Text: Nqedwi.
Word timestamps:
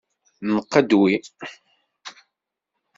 Nqedwi. 0.53 1.13